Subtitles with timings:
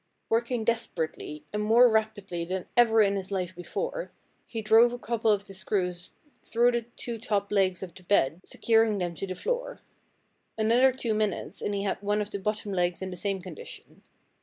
[0.29, 4.09] "Working desperately, and more rapidly than ever in his life before,
[4.47, 8.39] he drove a couple of the screws through the two top legs of the bed,
[8.43, 9.79] securing them to the floor.
[10.57, 14.01] Another two minutes and he had one of the bottom legs in the same condition.